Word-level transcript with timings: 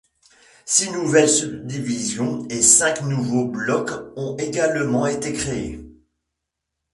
Six 0.65 0.89
nouvelles 0.93 1.29
subdivisions 1.29 2.47
et 2.49 2.63
cinq 2.63 3.03
nouveaux 3.03 3.45
blocs 3.45 3.91
ont 4.15 4.35
également 4.37 5.05
été 5.05 5.31
créés. 5.31 5.79